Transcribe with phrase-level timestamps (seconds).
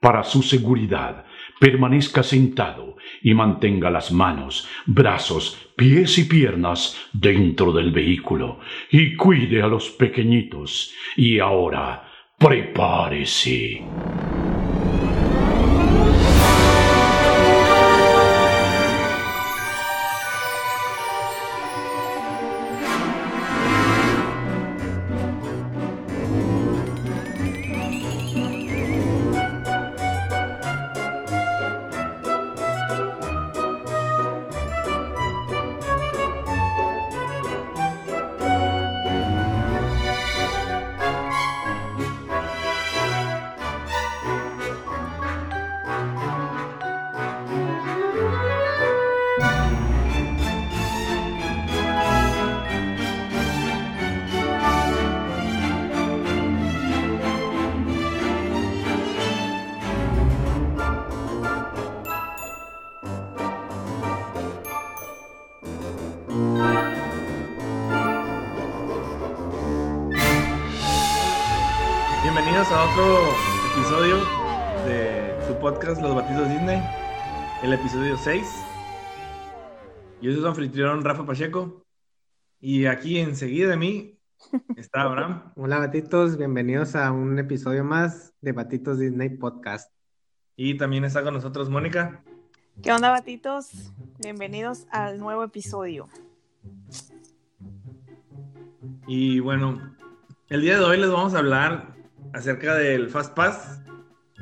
[0.00, 1.24] Para su seguridad,
[1.58, 8.60] permanezca sentado y mantenga las manos, brazos, pies y piernas dentro del vehículo
[8.92, 10.94] y cuide a los pequeñitos.
[11.16, 12.08] Y ahora,
[12.38, 13.82] prepárese.
[74.88, 76.82] De su podcast Los Batidos Disney,
[77.62, 78.42] el episodio 6.
[80.22, 81.84] Yo soy su anfitrión Rafa Pacheco
[82.58, 84.18] y aquí enseguida de mí
[84.76, 85.52] está Abraham.
[85.56, 89.92] Hola Batitos, bienvenidos a un episodio más de Batitos Disney Podcast.
[90.56, 92.24] Y también está con nosotros Mónica.
[92.82, 93.92] ¿Qué onda, batitos?
[94.18, 96.08] Bienvenidos al nuevo episodio.
[99.06, 99.94] Y bueno,
[100.48, 101.94] el día de hoy les vamos a hablar
[102.32, 103.82] acerca del Fast Pass.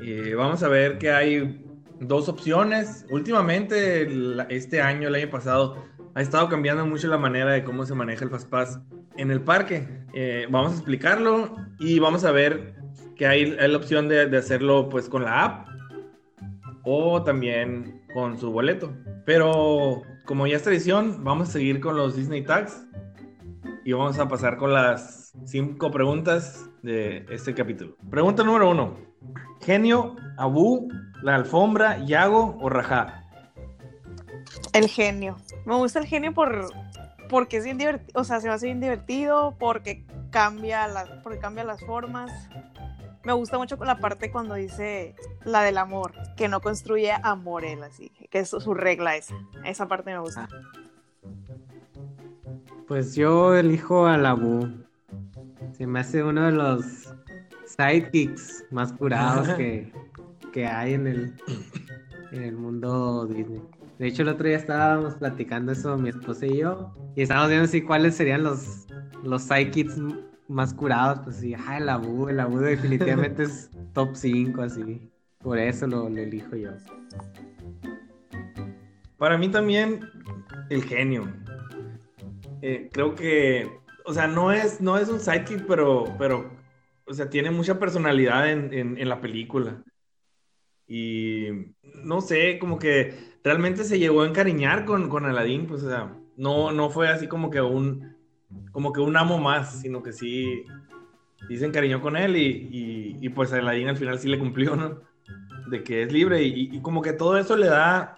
[0.03, 1.65] Eh, vamos a ver que hay
[2.01, 3.07] dos opciones.
[3.11, 4.09] Últimamente,
[4.49, 8.25] este año, el año pasado, ha estado cambiando mucho la manera de cómo se maneja
[8.25, 8.81] el Fast Pass
[9.17, 9.89] en el parque.
[10.15, 12.75] Eh, vamos a explicarlo y vamos a ver
[13.17, 15.69] que hay, la opción de, de hacerlo pues con la app
[16.85, 18.95] o también con su boleto.
[19.25, 22.87] Pero como ya es tradición, vamos a seguir con los Disney Tags
[23.85, 27.97] y vamos a pasar con las cinco preguntas de este capítulo.
[28.11, 29.06] Pregunta número uno.
[29.61, 30.89] Genio, Abu,
[31.23, 33.25] la alfombra, Yago o Rajá.
[34.73, 35.37] El genio.
[35.65, 36.69] Me gusta el genio por
[37.29, 41.39] porque es bien divertido, o sea, se me hace bien divertido, porque cambia las, porque
[41.39, 42.31] cambia las formas.
[43.25, 47.83] Me gusta mucho la parte cuando dice la del amor, que no construye amor él,
[47.83, 49.35] así, que es su regla esa.
[49.65, 50.49] Esa parte me gusta.
[52.87, 54.69] Pues yo elijo a la Bu.
[55.73, 57.06] Se me hace uno de los
[57.77, 59.93] sidekicks más curados que,
[60.53, 61.35] que hay en el,
[62.33, 63.63] en el mundo Disney.
[63.99, 67.67] De hecho, el otro día estábamos platicando eso mi esposa y yo, y estábamos viendo
[67.67, 68.87] si cuáles serían los,
[69.23, 69.99] los sidekicks
[70.49, 71.21] más curados.
[71.21, 75.11] Pues sí, ah, el Abu, el Abu definitivamente es top 5, así.
[75.43, 76.71] Por eso lo, lo elijo yo.
[79.17, 80.01] Para mí también
[80.69, 81.25] el genio.
[82.63, 83.71] Eh, creo que,
[84.05, 86.51] o sea, no es, no es un sidekick, pero, pero,
[87.07, 89.83] o sea, tiene mucha personalidad en, en- en la película.
[90.89, 91.49] Y
[92.05, 96.13] no sé, como que realmente se llegó a encariñar con, con Aladdin, pues, o sea,
[96.37, 98.17] no, no fue así como que un,
[98.73, 100.65] como que un amo más, sino que sí,
[101.49, 104.77] sí se encariñó con él y, y, y, pues Aladdin al final sí le cumplió,
[104.77, 105.01] ¿no?
[105.69, 108.17] De que es libre y, y como que todo eso le da,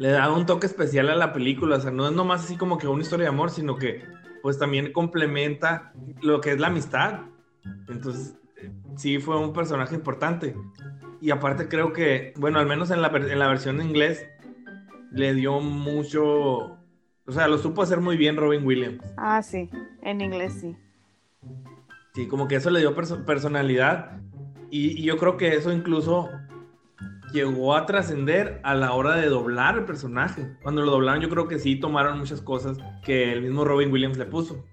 [0.00, 2.76] le da un toque especial a la película, o sea, no es nomás así como
[2.78, 4.02] que una historia de amor, sino que
[4.42, 7.20] pues también complementa lo que es la amistad.
[7.88, 10.54] Entonces, eh, sí fue un personaje importante.
[11.20, 14.26] Y aparte creo que, bueno, al menos en la, en la versión en inglés,
[15.12, 16.78] le dio mucho, o
[17.30, 19.04] sea, lo supo hacer muy bien Robin Williams.
[19.16, 19.70] Ah, sí,
[20.02, 20.76] en inglés sí.
[22.14, 24.18] Sí, como que eso le dio perso- personalidad.
[24.70, 26.28] Y, y yo creo que eso incluso
[27.32, 30.56] llegó a trascender a la hora de doblar el personaje.
[30.62, 34.18] Cuando lo doblaron, yo creo que sí tomaron muchas cosas que el mismo Robin Williams
[34.18, 34.64] le puso.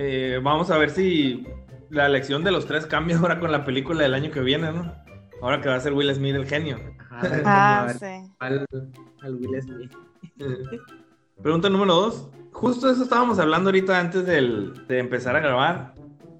[0.00, 1.44] Eh, vamos a ver si
[1.90, 4.94] la elección de los tres cambia ahora con la película del año que viene, ¿no?
[5.42, 6.78] Ahora que va a ser Will Smith el genio.
[7.00, 8.32] Ajá, a ver, Ah, ver sí.
[9.18, 9.92] al Will Smith.
[11.42, 12.28] Pregunta número dos.
[12.52, 15.94] Justo eso estábamos hablando ahorita antes del- de empezar a grabar.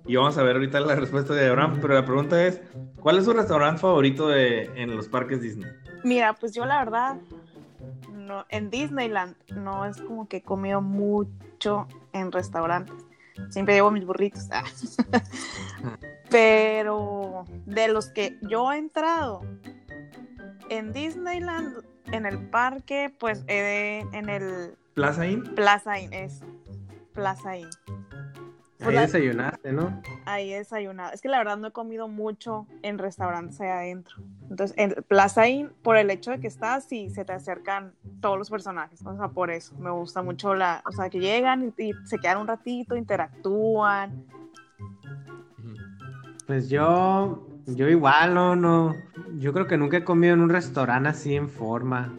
[0.06, 1.78] Y vamos a ver ahorita la respuesta de Abraham.
[1.82, 2.62] Pero la pregunta es:
[3.00, 5.68] ¿Cuál es su restaurante favorito de, en los parques Disney?
[6.04, 7.16] Mira, pues yo la verdad,
[8.12, 13.07] no, en Disneyland no es como que he comido mucho en restaurantes.
[13.50, 14.48] Siempre llevo mis burritos.
[14.50, 14.64] Ah.
[16.30, 19.42] Pero de los que yo he entrado
[20.68, 21.82] en Disneyland,
[22.12, 25.42] en el parque, pues he de- en el Plaza Inn.
[25.54, 26.44] Plaza Inn, eso.
[27.14, 27.68] Plaza Inn.
[28.80, 30.02] Ahí la- desayunaste, ¿no?
[30.24, 31.12] ahí he desayunado.
[31.12, 34.16] Es que la verdad no he comido mucho en restaurantes allá adentro.
[34.50, 38.38] Entonces, en Plaza Inn, por el hecho de que estás, sí, se te acercan todos
[38.38, 39.04] los personajes.
[39.04, 42.18] O sea, por eso me gusta mucho la, o sea, que llegan y, y se
[42.18, 44.24] quedan un ratito, interactúan.
[46.46, 48.96] Pues yo, yo igual, no, no.
[49.38, 52.16] Yo creo que nunca he comido en un restaurante así en forma.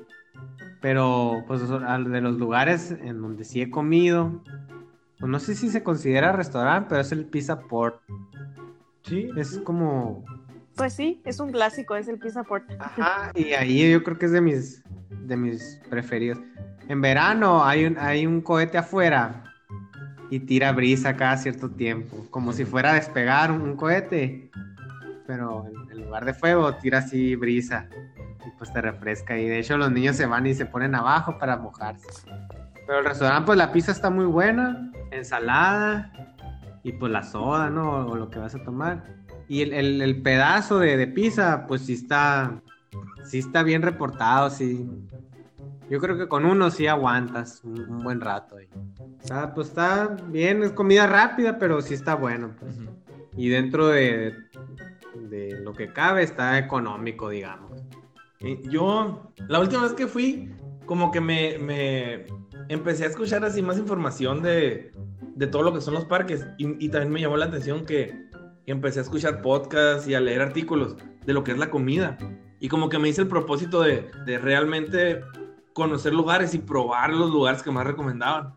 [0.81, 4.78] Pero, pues, de los lugares en donde sí he comido, pues
[5.27, 8.01] no sé si se considera restaurante, pero es el Pizza Port.
[9.03, 9.29] Sí.
[9.35, 10.23] Es como,
[10.75, 12.69] Pues sí, es un clásico, es el Pizza Port.
[12.79, 16.39] ajá, y ahí yo creo que es de mis, de mis preferidos.
[16.87, 19.43] En verano hay un, hay un cohete afuera
[20.29, 24.49] y tira brisa cada cierto tiempo, como si fuera a despegar un, un cohete,
[25.27, 27.87] pero en, en lugar de fuego tira así brisa
[28.45, 31.37] y pues te refresca y de hecho los niños se van y se ponen abajo
[31.37, 32.07] para mojarse.
[32.89, 36.11] Pero el restaurante pues la pizza está muy buena, ensalada
[36.81, 38.07] y pues la soda, ¿no?
[38.07, 39.03] O lo que vas a tomar.
[39.47, 42.59] Y el, el- el pedazo de, de pizza pues sí está,
[43.23, 44.89] sí está bien reportado, sí.
[45.87, 48.67] Yo creo que con uno sí aguantas un, un buen rato ahí.
[49.21, 52.55] Está, pues está bien, es comida rápida, pero sí está bueno.
[52.59, 52.75] pues.
[52.75, 52.89] Ujú.
[53.37, 54.35] Y dentro de,
[55.29, 57.71] de lo que cabe está económico, digamos.
[58.39, 60.51] Eh, Yo, la última vez que fui,
[60.87, 62.25] como que me, me
[62.69, 64.93] empecé a escuchar así más información de,
[65.35, 66.45] de todo lo que son los parques.
[66.57, 68.29] Y, y también me llamó la atención que,
[68.71, 70.95] empecé a escuchar podcasts y a leer artículos
[71.25, 72.17] de lo que es la comida.
[72.59, 75.21] Y como que me hice el propósito de, de realmente
[75.73, 78.53] conocer lugares y probar los lugares que más recomendaban.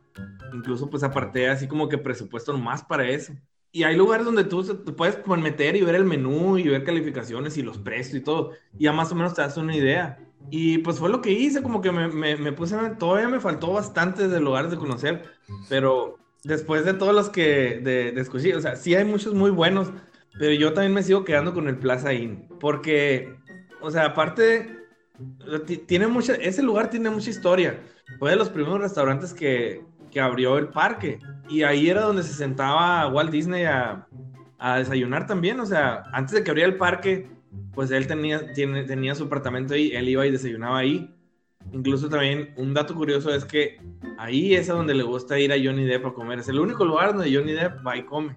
[0.52, 3.32] Incluso pues aparté así como que presupuesto más para eso.
[3.74, 6.84] Y hay lugares donde tú te puedes pues, meter y ver el menú y ver
[6.84, 8.52] calificaciones y los precios y todo.
[8.78, 10.18] Y ya más o menos te das una idea.
[10.50, 13.72] Y pues fue lo que hice, como que me, me, me puse, todavía me faltó
[13.72, 15.22] bastante de lugares de conocer,
[15.68, 19.90] pero después de todos los que de, de o sea, sí hay muchos muy buenos,
[20.38, 23.34] pero yo también me sigo quedando con el Plaza Inn, porque,
[23.80, 24.76] o sea, aparte,
[25.66, 27.80] ti- tiene mucha, ese lugar tiene mucha historia.
[28.18, 31.18] Fue de los primeros restaurantes que, que abrió el parque,
[31.48, 34.06] y ahí era donde se sentaba Walt Disney a,
[34.58, 37.30] a desayunar también, o sea, antes de que abriera el parque,
[37.74, 41.14] pues él tenía, tiene, tenía su apartamento ahí, él iba y desayunaba ahí.
[41.72, 43.80] Incluso también un dato curioso es que
[44.18, 46.40] ahí es a donde le gusta ir a Johnny Depp a comer.
[46.40, 48.36] Es el único lugar donde Johnny Depp va y come.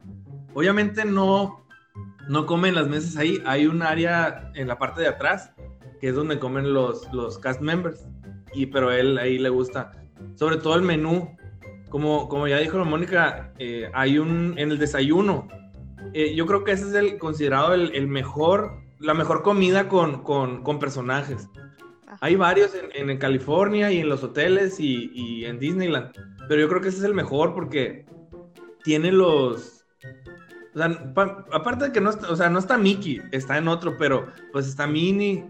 [0.53, 1.65] Obviamente no,
[2.29, 3.41] no come en las mesas ahí.
[3.45, 5.51] Hay un área en la parte de atrás
[5.99, 8.05] que es donde comen los, los cast members.
[8.53, 9.91] Y, pero él ahí le gusta.
[10.35, 11.35] Sobre todo el menú.
[11.89, 15.47] Como, como ya dijo Mónica, eh, hay un en el desayuno.
[16.13, 20.63] eh, yo creo que ese es el considerado el mejor, la mejor comida con, con,
[20.63, 21.49] con personajes.
[22.07, 22.17] Ajá.
[22.21, 26.11] Hay varios en, en California y en los hoteles y, y en Disneyland.
[26.47, 28.05] Pero yo creo que ese es el mejor porque
[28.83, 29.85] tiene los.
[30.73, 33.67] O sea, pa- aparte de que no está, o sea, no está Mickey, está en
[33.67, 35.45] otro, pero pues está Minnie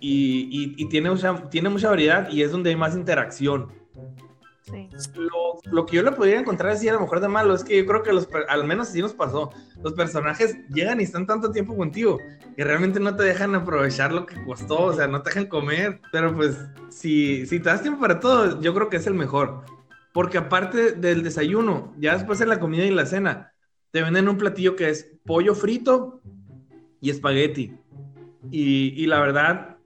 [0.00, 3.72] y, y- y tiene, mucha, tiene mucha variedad y es donde hay más interacción.
[5.14, 7.76] Lo, lo que yo le podría encontrar así a lo mejor de malo es que
[7.76, 9.52] yo creo que los, al menos así nos pasó.
[9.82, 12.18] Los personajes llegan y están tanto tiempo contigo
[12.56, 16.00] que realmente no te dejan aprovechar lo que costó, o sea, no te dejan comer.
[16.10, 16.58] Pero pues,
[16.88, 19.62] si, si te das tiempo para todo, yo creo que es el mejor.
[20.12, 23.52] Porque aparte del desayuno, ya después de la comida y la cena,
[23.92, 26.22] te venden un platillo que es pollo frito
[27.00, 27.74] y espagueti.
[28.50, 29.76] Y, y la verdad,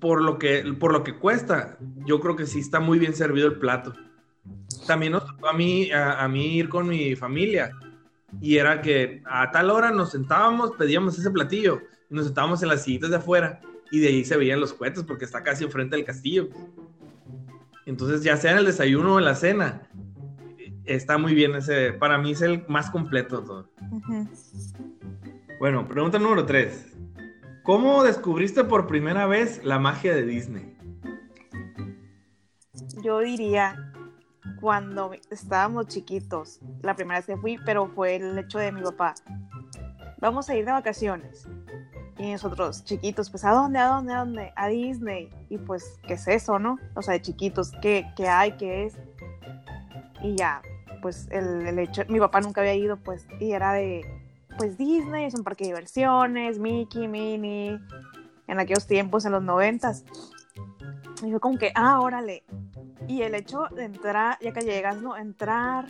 [0.00, 3.48] por lo, que, por lo que cuesta, yo creo que sí está muy bien servido
[3.48, 3.92] el plato.
[4.86, 7.70] También nos tocó a mí, a, a mí ir con mi familia.
[8.40, 12.68] Y era que a tal hora nos sentábamos, pedíamos ese platillo y nos sentábamos en
[12.68, 15.96] las sillitas de afuera y de ahí se veían los cohetes porque está casi enfrente
[15.96, 16.48] del castillo.
[17.86, 19.88] Entonces, ya sea en el desayuno o en la cena,
[20.84, 21.92] está muy bien ese.
[21.92, 23.70] Para mí es el más completo todo.
[23.92, 24.28] Ujú.
[25.60, 26.94] Bueno, pregunta número 3.
[27.62, 30.76] ¿Cómo descubriste por primera vez la magia de Disney?
[33.02, 33.85] Yo diría
[34.66, 39.14] cuando estábamos chiquitos, la primera vez que fui, pero fue el hecho de mi papá.
[40.18, 41.46] Vamos a ir de vacaciones.
[42.18, 43.78] Y nosotros, chiquitos, pues ¿a dónde?
[43.78, 44.12] ¿A dónde?
[44.12, 44.52] ¿A dónde?
[44.56, 45.30] A Disney.
[45.50, 46.80] Y pues, ¿qué es eso, no?
[46.96, 48.56] O sea, de chiquitos, ¿qué, qué hay?
[48.56, 48.94] ¿Qué es?
[50.20, 50.60] Y ya,
[51.00, 54.04] pues el, el hecho, mi papá nunca había ido, pues, y era de,
[54.58, 57.78] pues Disney es un parque de diversiones, Mickey, Minnie,
[58.48, 60.04] en aquellos tiempos, en los noventas.
[61.24, 62.44] Y fue como que, ah, órale.
[63.08, 65.16] Y el hecho de entrar, ya que llegas, ¿no?
[65.16, 65.86] Entrar,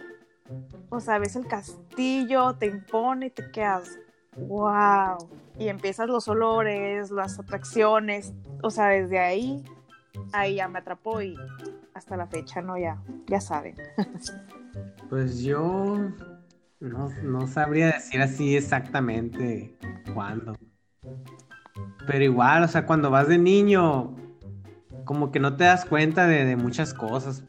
[0.89, 3.99] o sea, ves el castillo, te impone y te quedas,
[4.37, 5.17] wow.
[5.59, 9.65] Y empiezas los olores, las atracciones, o sea, desde ahí,
[10.33, 11.37] ahí ya me atrapó y
[11.95, 12.77] hasta la fecha, ¿no?
[12.79, 13.77] Ya, ya saben.
[15.09, 16.11] Pues yo,
[16.81, 19.79] No, no sabría decir así exactamente
[20.13, 20.57] cuándo.
[22.09, 24.17] Pero igual, o sea, cuando vas de niño,
[25.07, 27.45] como que no te das cuenta de, de muchas cosas.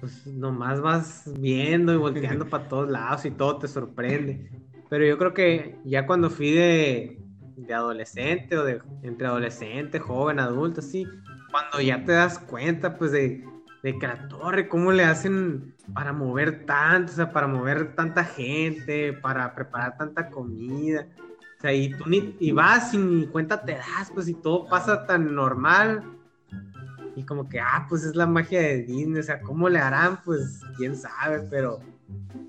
[0.00, 4.50] Pues nomás vas viendo y volteando para todos lados y todo te sorprende.
[4.88, 7.20] Pero yo creo que ya cuando fui de,
[7.56, 11.06] de adolescente o de entre adolescente, joven, adulto, así,
[11.50, 13.44] cuando ya te das cuenta, pues de,
[13.82, 18.24] de que la torre, cómo le hacen para mover tanto, o sea, para mover tanta
[18.24, 21.08] gente, para preparar tanta comida.
[21.58, 24.66] O sea, y tú ni y vas y ni cuenta te das, pues, y todo
[24.68, 26.04] pasa tan normal.
[27.14, 30.22] Y como que, ah, pues es la magia de Disney, o sea, ¿cómo le harán?
[30.24, 31.80] Pues quién sabe, pero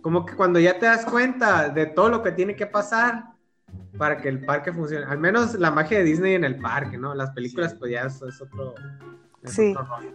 [0.01, 3.25] como que cuando ya te das cuenta de todo lo que tiene que pasar
[3.97, 7.13] para que el parque funcione, al menos la magia de Disney en el parque, ¿no?
[7.13, 8.73] Las películas, pues ya eso es otro.
[9.41, 9.71] es Sí.
[9.71, 10.11] otro rollo.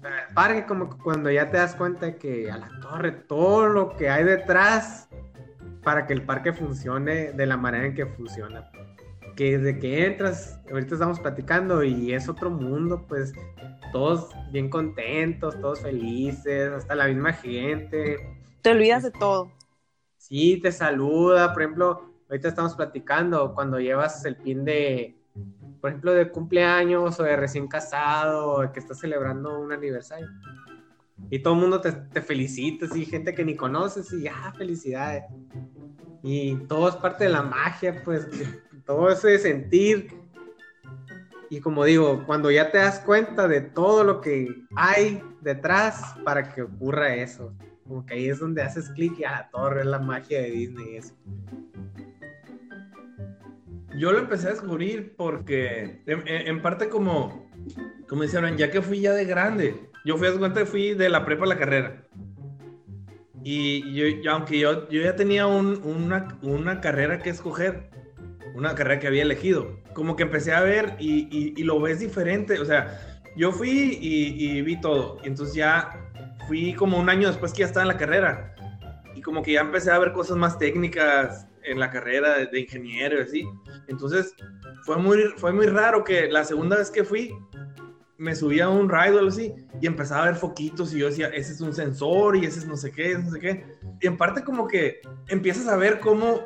[0.00, 3.68] Pero el parque, como que cuando ya te das cuenta que a la torre, todo
[3.68, 5.08] lo que hay detrás
[5.82, 8.70] para que el parque funcione de la manera en que funciona.
[9.36, 13.32] Que desde que entras, ahorita estamos platicando y es otro mundo, pues
[13.92, 18.18] todos bien contentos, todos felices, hasta la misma gente.
[18.60, 19.50] Te olvidas de todo.
[20.16, 25.16] Sí, te saluda, por ejemplo, ahorita estamos platicando cuando llevas el pin de,
[25.80, 30.28] por ejemplo, de cumpleaños o de recién casado o de que estás celebrando un aniversario.
[31.30, 35.24] Y todo el mundo te, te felicita, sí, gente que ni conoces y ya, felicidades.
[36.22, 38.28] Y todo es parte de la magia, pues,
[38.96, 40.12] todo eso de sentir.
[41.50, 46.48] Y como digo, cuando ya te das cuenta de todo lo que hay detrás para
[46.54, 47.54] que ocurra eso,
[47.86, 50.50] como que ahí es donde haces clic y a la torre es la magia de
[50.50, 50.96] Disney.
[50.96, 51.14] Eso.
[53.98, 57.50] Yo lo empecé a descubrir porque, en, en- parte como,
[58.08, 61.10] como dijeron, ya que fui ya de grande, yo fui a cuenta que fui de
[61.10, 62.06] la prepa a la carrera.
[63.44, 67.90] Y yo- aunque yo, yo ya tenía un- una, una carrera que escoger,
[68.54, 72.58] una carrera que había elegido, como que empecé a ver y, y- lo ves diferente.
[72.58, 72.98] O sea,
[73.36, 75.18] yo fui y, y vi todo.
[75.24, 75.90] Y entonces ya
[76.48, 78.54] fui como un año después que ya estaba en la carrera.
[79.14, 82.60] Y como que ya empecé a ver cosas más técnicas en la carrera de, de
[82.60, 83.44] ingeniero y así.
[83.88, 84.34] Entonces
[84.84, 87.32] fue muy, fue muy raro que la segunda vez que fui
[88.18, 91.06] me subía a un ride o algo así y empezaba a ver foquitos y yo
[91.06, 93.64] decía, ese es un sensor y ese es no sé qué, no sé qué.
[94.00, 96.42] Y en parte como que empiezas a ver cómo,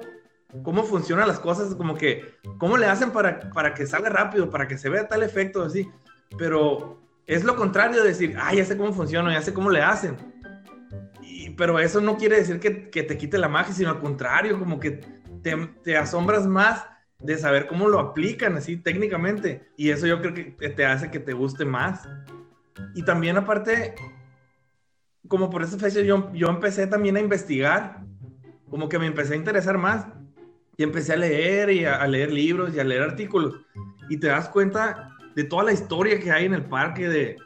[0.62, 4.66] cómo funcionan las cosas, como que cómo le hacen para, para que salga rápido, para
[4.68, 5.88] que se vea tal efecto así.
[6.38, 9.82] Pero es lo contrario de decir, ah, ya sé cómo funciona, ya sé cómo le
[9.82, 10.16] hacen.
[11.22, 14.58] Y- pero eso no quiere decir que, que te quite la magia, sino al contrario,
[14.58, 15.00] como que
[15.42, 16.86] te, te asombras más
[17.18, 19.68] de saber cómo lo aplican así técnicamente.
[19.76, 22.08] Y eso yo creo que te- hace que te guste más.
[22.94, 23.94] Y también aparte,
[25.28, 28.02] como por esa fecha yo, yo empecé también a investigar,
[28.68, 30.06] como que me empecé a interesar más.
[30.76, 33.54] Y empecé a leer y a, a leer libros y a leer artículos.
[34.08, 37.36] Y te das cuenta de toda la historia que hay en el parque, de,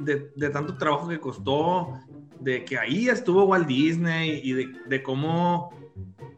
[0.00, 1.92] de, de tanto trabajo que costó,
[2.40, 5.70] de que ahí estuvo Walt Disney y de, de cómo,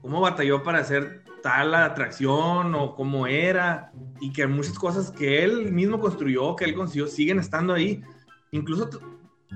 [0.00, 5.72] cómo batalló para hacer tal atracción o cómo era y que muchas cosas que él
[5.72, 8.02] mismo construyó, que él consiguió, siguen estando ahí.
[8.50, 8.88] Incluso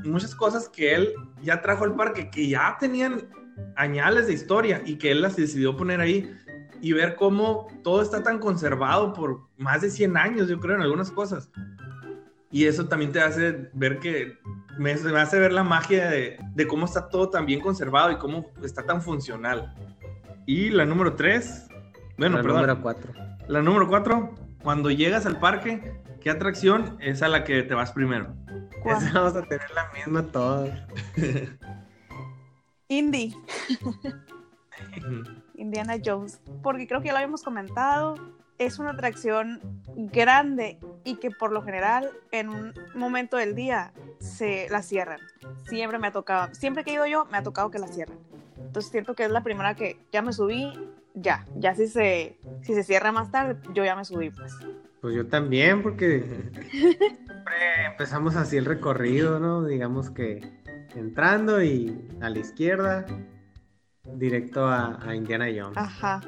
[0.04, 3.28] muchas cosas que él ya trajo al parque que ya tenían
[3.76, 6.30] añales de historia y que él las decidió poner ahí
[6.82, 10.82] y ver cómo todo está tan conservado por más de 100 años, yo creo, en
[10.82, 11.48] algunas cosas.
[12.50, 14.36] Y eso también te hace ver que,
[14.78, 18.16] me, me hace ver la magia de, de cómo está todo tan bien conservado y
[18.16, 19.72] cómo está tan funcional.
[20.44, 21.68] Y la número 3,
[22.18, 23.12] bueno, La perdón, número 4.
[23.46, 27.92] la número 4, cuando llegas al parque, ¿qué atracción es a la que te vas
[27.92, 28.34] primero?
[28.82, 28.98] ¿Cuál?
[29.14, 30.68] Vamos a tener la misma todos.
[32.88, 33.34] Indy,
[35.54, 38.14] Indiana Jones, porque creo que ya lo habíamos comentado,
[38.58, 39.60] es una atracción
[39.96, 45.20] grande y que por lo general en un momento del día se la cierran.
[45.68, 48.18] Siempre me ha tocado, siempre que he ido yo, me ha tocado que la cierren.
[48.58, 50.72] Entonces siento que es la primera que ya me subí,
[51.14, 54.52] ya, ya si se, si se cierra más tarde, yo ya me subí pues.
[55.00, 56.24] Pues yo también, porque
[57.86, 59.64] empezamos así el recorrido, ¿no?
[59.64, 60.40] Digamos que
[60.94, 63.04] entrando y a la izquierda,
[64.04, 65.76] directo a, a Indiana Jones.
[65.76, 66.20] Ajá,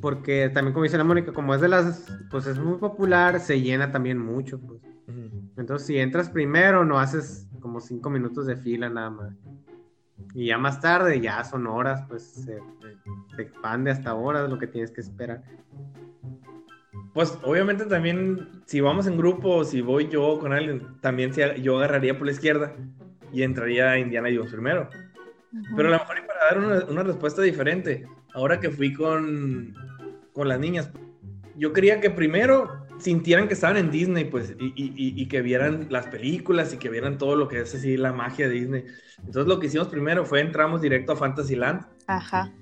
[0.00, 3.60] Porque también, como dice la Mónica, como es de las, pues es muy popular, se
[3.60, 4.80] llena también mucho, pues.
[5.56, 9.34] Entonces, si entras primero, no haces como cinco minutos de fila nada más.
[10.34, 12.60] Y ya más tarde, ya son horas, pues se,
[13.34, 15.42] se expande hasta horas lo que tienes que esperar.
[17.12, 21.78] Pues obviamente también, si vamos en grupo, si voy yo con alguien, también si yo
[21.78, 22.76] agarraría por la izquierda
[23.32, 24.88] y entraría a Indiana Jones primero.
[25.76, 28.06] Pero a lo mejor y para dar una, una respuesta diferente.
[28.34, 29.74] Ahora que fui con,
[30.32, 30.90] con las niñas,
[31.56, 35.86] yo quería que primero sintieran que estaban en Disney, pues, y, y- y que vieran
[35.88, 38.84] las películas y que vieran todo lo que es así la magia de Disney.
[39.18, 42.52] Entonces lo que hicimos primero fue entramos directo a Fantasyland Ajá.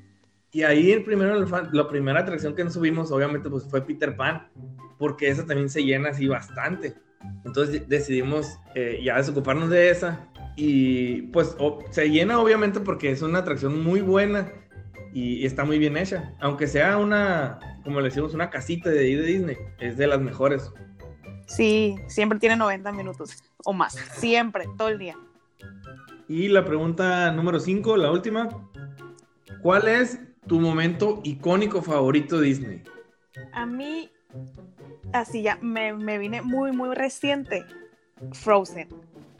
[0.52, 4.48] y ahí el primero, la primera atracción que nos subimos obviamente pues fue Peter Pan,
[4.98, 6.94] porque esa también se llena así bastante.
[7.44, 13.22] Entonces decidimos eh, ya desocuparnos de esa y pues o- se llena obviamente porque es
[13.22, 14.52] una atracción muy buena
[15.12, 16.34] y, y está muy bien hecha.
[16.40, 20.70] Aunque sea una, como le decimos, una casita de Disney, es de las mejores.
[21.46, 23.94] Sí, siempre tiene 90 minutos o más.
[24.14, 25.16] Siempre, todo el día.
[26.28, 28.48] Y la pregunta número 5, la última.
[29.62, 32.82] ¿Cuál es tu momento icónico favorito de Disney?
[33.52, 34.10] A mí,
[35.12, 37.64] así ya, me, me vine muy, muy reciente.
[38.32, 38.88] Frozen.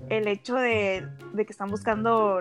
[0.09, 2.41] El hecho de, de que están buscando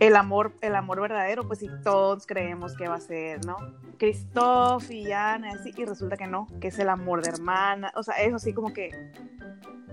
[0.00, 3.56] el amor, el amor verdadero, pues sí, todos creemos que va a ser, ¿no?
[3.98, 7.92] Christoph y Anna, así, y resulta que no, que es el amor de hermana.
[7.96, 8.90] O sea, eso sí como que,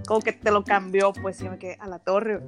[0.07, 2.41] como que te lo cambió, pues sí me quedé a la torre.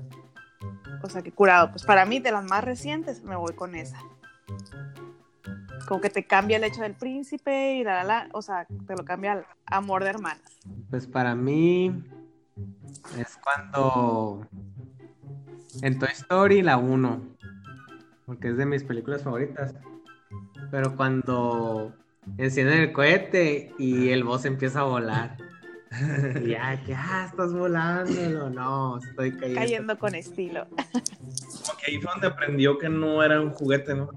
[1.02, 1.72] O sea, que curado.
[1.72, 4.00] Pues para mí, de las más recientes, me voy con esa.
[5.88, 8.30] Como que te cambia el hecho del príncipe y la, la, la.
[8.34, 10.60] O sea, te lo cambia al amor de hermanas.
[10.90, 12.04] Pues para mí
[13.18, 14.48] es cuando
[15.82, 17.22] en Toy Story la 1,
[18.26, 19.74] porque es de mis películas favoritas.
[20.72, 21.94] Pero cuando
[22.38, 25.38] encienden el cohete y el boss empieza a volar.
[26.44, 29.60] Y ya, que ah, estás volando, no, estoy cayendo.
[29.60, 30.68] Cayendo con estilo.
[30.68, 34.10] Como que ahí fue donde aprendió que no era un juguete, ¿no?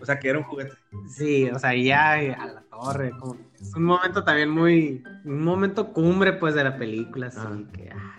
[0.00, 0.74] O sea, que era un juguete.
[1.08, 5.92] Sí, o sea, ya a la torre, como es un momento también muy, un momento
[5.92, 7.58] cumbre pues de la película, así Ah.
[7.72, 8.18] que ah,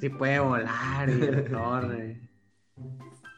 [0.00, 2.20] sí puede volar y la torre.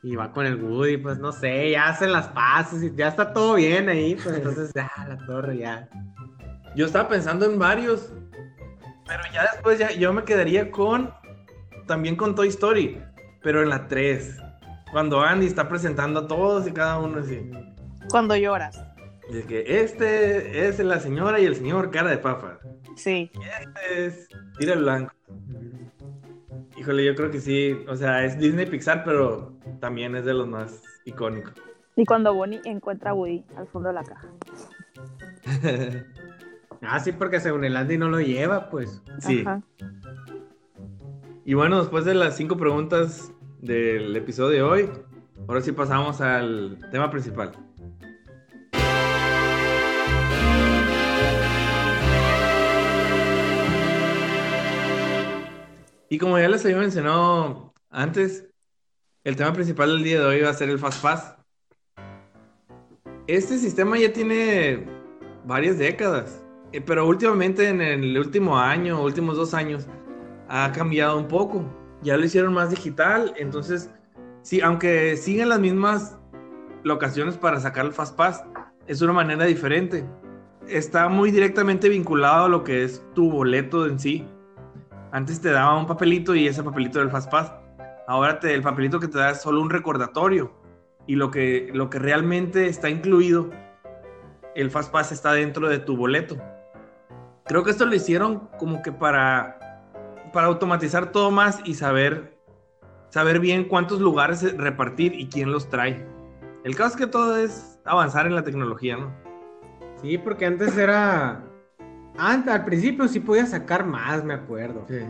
[0.03, 3.33] Y va con el Woody, pues no sé, ya hacen las paces y ya está
[3.33, 5.89] todo bien ahí, pues entonces ya la torre ya.
[6.77, 8.13] Yo estaba pensando en varios,
[9.07, 11.13] pero ya después ya, yo me quedaría con,
[11.87, 13.03] también con Toy Story,
[13.43, 14.39] pero en la 3.
[14.93, 17.51] Cuando Andy está presentando a todos y cada uno así.
[18.09, 18.81] Cuando lloras.
[19.29, 22.61] Es que este es la señora y el señor cara de papa.
[22.97, 23.31] Sí.
[23.61, 25.13] Este es tira el blanco.
[26.77, 27.79] Híjole, yo creo que sí.
[27.89, 31.53] O sea, es Disney Pixar, pero también es de los más icónicos.
[31.97, 34.29] Y cuando Bonnie encuentra a Woody al fondo de la caja.
[36.81, 39.03] Ah, sí, porque según el Andy no lo lleva, pues.
[39.19, 39.41] Sí.
[39.41, 39.61] Ajá.
[41.45, 44.91] Y bueno, después de las cinco preguntas del episodio de hoy,
[45.49, 47.53] ahora sí pasamos al tema principal.
[56.11, 58.49] Y como ya les había mencionado antes,
[59.25, 61.37] el tema principal del día de hoy va a ser el Fast Pass.
[63.27, 64.87] Este sistema ya tiene
[65.45, 66.43] varias décadas,
[66.73, 69.87] eh, pero últimamente en el último año, últimos dos años,
[70.49, 71.63] ha cambiado un poco.
[72.01, 73.91] Ya lo hicieron más digital, entonces,
[74.41, 76.17] sí, aunque siguen las mismas
[76.85, 78.45] locaciones para sacar el Fast Pass,
[78.87, 80.07] es una manera diferente.
[80.69, 84.27] Está muy directamente vinculado a lo que es tu boleto en sí.
[85.11, 87.53] Antes te daba un papelito y ese papelito era el Fast Pass.
[88.07, 90.53] Ahora te, el papelito que te da es solo un recordatorio.
[91.07, 93.51] Y lo que, lo que realmente está incluido,
[94.55, 96.37] el Fast Pass está dentro de tu boleto.
[97.47, 99.59] Creo que esto lo hicieron como que para,
[100.35, 102.37] para automatizar todo más y saber,
[103.09, 106.07] saber bien cuántos lugares repartir y quién los trae.
[106.65, 109.11] El caso es que todo es avanzar en la tecnología, ¿no?
[110.03, 111.43] Sí, porque antes era.
[112.19, 114.85] Antes, al principio sí podías sacar más, me acuerdo.
[114.89, 115.01] Sí.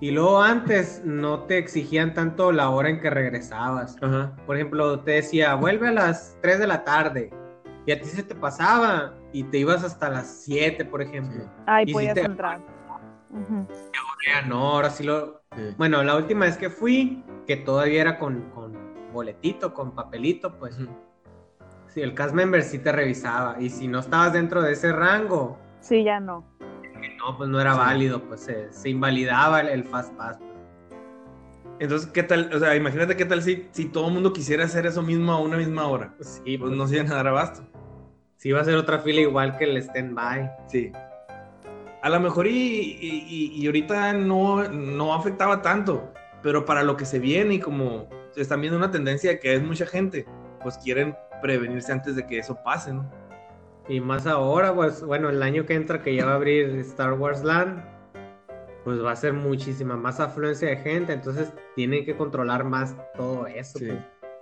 [0.00, 3.96] Y luego antes no te exigían tanto la hora en que regresabas.
[4.02, 4.34] Ajá.
[4.46, 7.30] Por ejemplo, te decía, vuelve a las 3 de la tarde.
[7.86, 11.44] Y a ti se te pasaba y te ibas hasta las 7, por ejemplo.
[11.66, 12.60] Ahí Y si podías te- entrar.
[13.30, 13.66] Ujú.
[14.26, 15.40] Ya no, ahora sí lo...
[15.78, 18.74] Bueno, la última vez que fui, que todavía era con, con
[19.12, 20.76] boletito, con papelito, pues
[21.88, 23.56] sí, el cast member sí te revisaba.
[23.60, 26.44] Y si no estabas dentro de ese rango, Sí, ya no.
[27.00, 27.78] que no, pues no era Sí.
[27.78, 30.38] válido, pues se, se invalidaba el, el Fast Pass.
[30.38, 30.50] pues.
[31.78, 32.50] Entonces, ¿qué tal?
[32.54, 35.40] O sea, imagínate qué tal si, si todo el mundo quisiera hacer eso mismo a
[35.40, 36.14] una misma hora.
[36.16, 37.62] Pues sí, Pues pues no se iban a dar abasto.
[38.36, 40.50] sí va a ser otra fila igual que el stand-by.
[40.66, 40.90] Sí.
[42.02, 46.96] A lo mejor y, y- y- y ahorita no, no afectaba tanto, pero para lo
[46.96, 50.24] que se viene y como están viendo una tendencia de que es mucha gente,
[50.62, 53.10] pues quieren prevenirse antes de que eso pase, ¿no?
[53.88, 57.12] Y más ahora, pues bueno, el año que entra que ya va a abrir Star
[57.14, 57.84] Wars Land,
[58.84, 63.46] pues va a ser muchísima más afluencia de gente, entonces tienen que controlar más todo
[63.46, 63.78] eso.
[63.78, 63.86] Sí.
[63.86, 63.98] pues.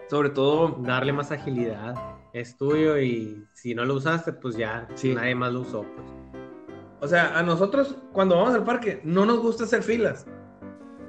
[0.08, 1.94] Sobre todo, Darle más agilidad.
[2.34, 5.14] Es tuyo y si no lo usaste, pues ya Sí.
[5.14, 5.82] nadie más lo usó.
[5.94, 6.12] Pues.
[7.00, 10.26] o sea, a nosotros cuando vamos al parque no nos gusta hacer filas.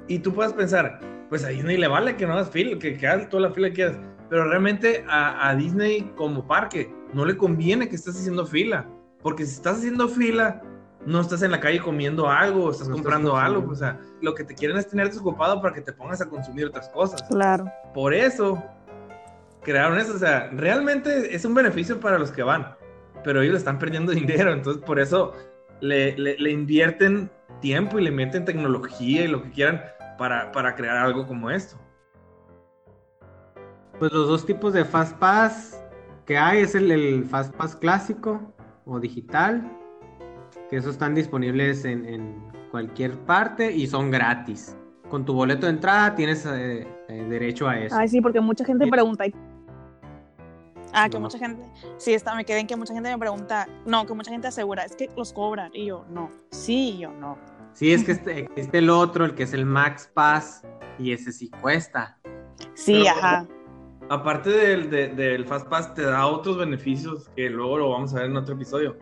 [0.08, 3.06] Y tú puedes pensar, pues a Disney le vale que no hagas fila, que, que
[3.06, 3.98] hagas toda la fila que quieras.
[4.30, 8.86] Pero realmente a, a Disney como parque no le conviene que estés haciendo fila.
[9.22, 10.62] Porque si estás haciendo fila,
[11.04, 13.70] no estás en la calle comiendo algo, estás No estás comprando algo.
[13.70, 16.66] O sea, lo que te quieren es tenerte ocupado para que te pongas a consumir
[16.66, 17.22] otras cosas.
[17.24, 17.64] Claro.
[17.94, 18.62] Por eso
[19.62, 20.14] crearon eso.
[20.14, 22.76] O sea, realmente es un beneficio para los que van,
[23.24, 24.52] pero ellos están perdiendo dinero.
[24.52, 25.32] Entonces, por eso
[25.80, 29.82] le, le- le invierten tiempo y le meten tecnología y lo que quieran
[30.18, 31.76] para, para crear algo como esto.
[33.98, 35.82] Pues los dos tipos de Fast Pass
[36.26, 38.52] que hay es el, el Fast Pass clásico
[38.84, 39.62] o digital,
[40.70, 44.76] que esos están disponibles en, en cualquier parte y son gratis.
[45.08, 47.96] Con tu boleto de entrada tienes eh, eh, derecho a eso.
[47.96, 49.24] Ay, sí, porque mucha gente pregunta.
[50.92, 51.22] Ah, que No.
[51.24, 51.62] mucha gente.
[51.98, 53.68] Sí, está, me quedé en que mucha gente me pregunta.
[53.84, 55.70] No, que mucha gente asegura, es que los cobran.
[55.74, 56.30] Y yo, no.
[56.50, 57.38] Sí, y yo, no.
[57.72, 60.64] Sí, es que este- existe el otro, el que es el Max Pass,
[60.98, 62.18] y ese sí cuesta.
[62.74, 63.46] Sí, Pero- ajá.
[64.08, 68.20] Aparte del, de- del Fast Pass, te da otros beneficios que luego lo vamos a
[68.20, 68.96] ver en otro episodio.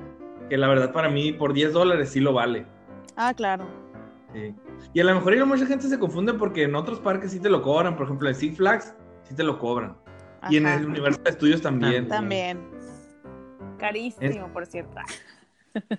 [0.48, 2.66] Que la verdad para mí por 10 dólares sí lo vale.
[3.16, 3.66] Ah, claro.
[4.32, 4.54] Sí.
[4.92, 7.48] Y a lo mejor y mucha gente se confunde porque en otros parques sí te
[7.48, 7.96] lo cobran.
[7.96, 9.96] Por ejemplo, en Six Flags sí te lo cobran.
[10.50, 12.08] Y en el Universal Studios también.
[12.08, 12.60] También.
[13.78, 14.96] Carísimo, por cierto.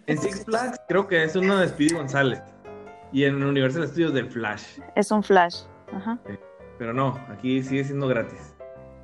[0.08, 2.41] En Six Flags creo que es uno de Speedy González.
[3.12, 4.80] Y en Universal Studios de Flash.
[4.96, 5.63] Es un flash.
[5.94, 6.20] Ajá.
[6.78, 8.55] Pero no, aquí sigue siendo gratis.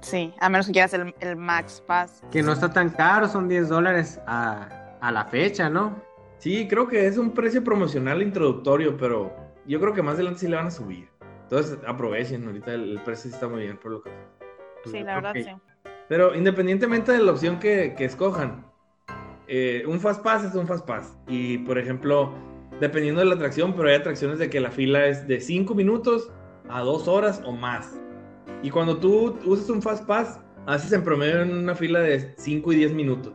[0.02, 2.24] Sí, a menos que quieras el, el Max Pass.
[2.32, 5.96] Que no está tan caro, son 10 dólares a, a la fecha, ¿no?
[6.40, 9.32] Sí, creo que es un precio promocional introductorio, pero
[9.68, 11.08] yo creo que más adelante sí le van a subir.
[11.44, 14.10] Entonces aprovechen, ahorita el, el precio sí está muy bien por lo que...
[14.84, 15.52] Pues Sí, yo la verdad, que- sí.
[16.08, 18.66] Pero independientemente de la opción que, que escojan,
[19.48, 21.16] eh, un Fast Pass es un Fast Pass.
[21.28, 22.34] Y por ejemplo,
[22.80, 26.32] dependiendo de la atracción, pero hay atracciones de que la fila es de 5 minutos
[26.70, 27.98] a 2 horas o más.
[28.64, 32.74] Y cuando tú usas un Fast Pass, haces en promedio en una fila de 5
[32.74, 33.34] y 10 minutos.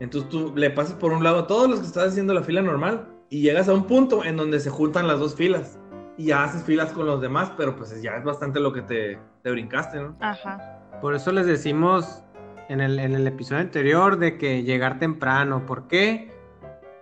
[0.00, 2.62] Entonces tú le pasas por un lado a todos los que estás haciendo la fila
[2.62, 5.78] normal y llegas a un punto en donde se juntan las dos filas.
[6.18, 9.18] Y ya haces filas con los demás, pero pues ya es bastante lo que te,
[9.42, 10.16] te brincaste, ¿no?
[10.20, 10.78] Ajá.
[11.00, 12.22] Por eso les decimos
[12.68, 15.64] en el, en el episodio anterior de que llegar temprano.
[15.66, 16.30] ¿Por qué?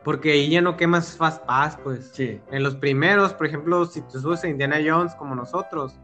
[0.04, 2.10] Porque ahí ya no quemas Fast Pass, pues.
[2.14, 2.40] Sí.
[2.50, 5.98] En los primeros, por ejemplo, si te subes a Indiana Jones como nosotros,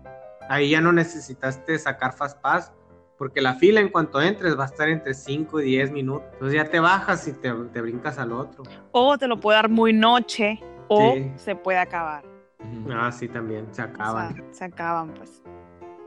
[0.48, 2.72] ahí ya no necesitaste sacar Fast Pass,
[3.18, 6.28] porque la fila en cuanto entres va a estar entre 5 y 10 minutos.
[6.34, 8.64] Entonces ya te bajas y te, te brincas al otro.
[8.92, 11.32] O te lo puede dar muy noche o Sí.
[11.36, 12.24] se puede acabar.
[12.92, 14.34] Ah, sí, también, se O acaban.
[14.34, 15.42] sea, se acaban, pues.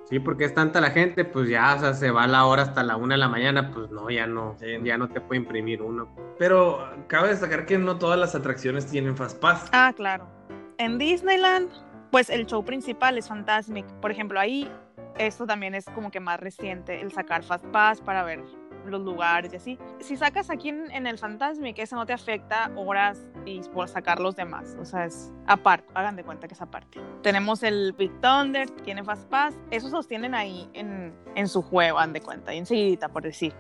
[0.10, 2.82] Sí, porque es tanta la gente, pues ya, o sea, se va la hora hasta
[2.84, 4.66] la una de la mañana, pues no, ya no, Sí.
[4.84, 6.10] ya no te puede imprimir uno.
[6.40, 9.70] Pero cabe destacar que no todas las atracciones tienen Fast Pass.
[9.72, 10.28] Ah, claro.
[10.80, 11.70] En Disneyland,
[12.12, 13.86] pues el show principal es Fantasmic.
[14.02, 14.70] Por ejemplo, ahí
[15.18, 18.44] esto también es como que más reciente, el sacar Fast Pass para ver
[18.86, 19.80] los lugares y así.
[20.00, 24.20] Si sacas aquí en, en el Fantasmic, eso no te afecta horas y por sacar
[24.20, 24.76] los demás.
[24.80, 27.00] O sea, es aparte, hagan de cuenta que es aparte.
[27.22, 29.56] Tenemos el Big Thunder, tiene Fast Pass.
[29.70, 33.54] Esos los tienen ahí en, en su juego, hagan de cuenta, ahí enseguida, por decir.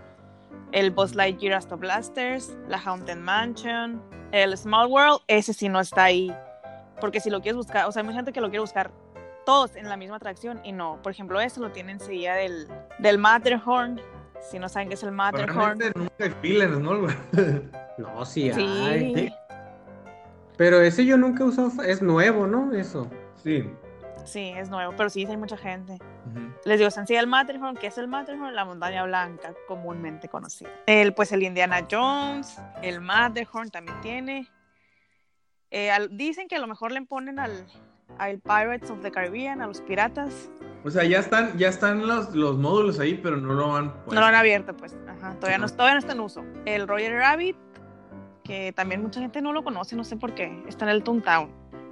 [0.71, 6.05] El Buzz Lightyear hasta Blasters, la Haunted Mansion, el Small World, ese sí no está
[6.05, 6.33] ahí.
[6.99, 8.91] Porque si lo quieres buscar, o sea, hay mucha gente que lo quiere buscar
[9.45, 11.01] todos en la misma atracción y no.
[11.01, 12.67] Por ejemplo, eso lo tiene enseguida del,
[12.99, 13.99] del Matterhorn.
[14.41, 15.79] Si no saben qué es el Matterhorn.
[15.95, 17.17] Nunca hay en Small
[17.97, 18.61] No, sí, Sí.
[18.61, 19.33] hay.
[20.57, 22.73] Pero ese yo nunca he usado, es nuevo, ¿no?
[22.73, 23.07] Eso.
[23.41, 23.69] Sí.
[24.25, 25.97] Sí, es nuevo, pero sí, sí hay mucha gente.
[26.65, 30.69] Les digo, sencilla el Matterhorn, que es el Matterhorn, la montaña blanca, comúnmente conocida.
[30.85, 34.47] El, pues el Indiana Jones, el Matterhorn también tiene.
[35.71, 37.65] Eh, al- dicen que a lo mejor le ponen al,
[38.17, 40.49] al Pirates of the Caribbean, a los piratas.
[40.83, 44.13] O sea, ya están, ya están los, los módulos ahí, pero no lo han puesto.
[44.15, 44.97] No lo han abierto, pues.
[45.07, 46.43] Ajá, todavía, no, todavía no está en uso.
[46.65, 47.57] El Roger Rabbit,
[48.43, 50.63] que también mucha gente no lo conoce, no sé por qué.
[50.67, 51.51] Está en el Toontown.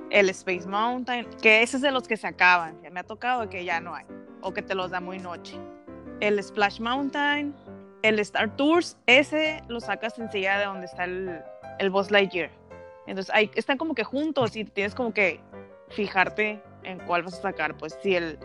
[0.09, 2.81] El Space Mountain, que ese es de los que se acaban.
[2.81, 4.05] Ya me ha tocado que ya no hay.
[4.41, 5.57] O que te los da muy noche.
[6.21, 7.53] El Splash Mountain.
[8.03, 11.41] El Star Tours, ese lo sacas sencilla de donde está el,
[11.79, 12.51] el Buzz Lightyear.
[13.07, 15.39] Entonces ahí están como que juntos y tienes como que
[15.89, 17.75] fijarte en cuál vas a sacar.
[17.77, 18.37] Pues si el,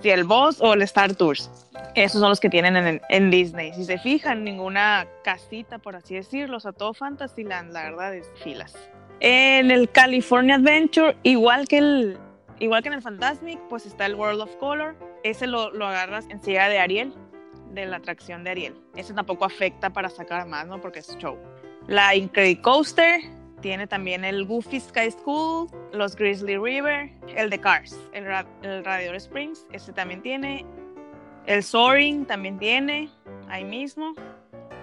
[0.00, 1.50] si el Boss o el Star Tours.
[1.94, 3.72] Esos son los que tienen en, en Disney.
[3.74, 6.58] Si se fijan, ninguna casita, por así decirlo.
[6.58, 8.76] O sea, todo Fantasyland, la verdad, es filas.
[9.20, 12.18] En el California Adventure, igual que, el,
[12.60, 14.94] igual que en el Fantasmic, pues está el World of Color.
[15.24, 17.12] ese lo, lo agarras en silla de Ariel,
[17.72, 18.74] de la atracción de Ariel.
[18.94, 20.80] Ese tampoco afecta para sacar más, ¿no?
[20.80, 21.36] Porque es show.
[21.88, 28.24] La Incredicoaster tiene también el Goofy Sky School, los Grizzly River, el de Cars, el,
[28.24, 30.64] Ra- el Radiator Springs, ese también tiene.
[31.46, 33.08] El Soaring también tiene,
[33.48, 34.12] ahí mismo.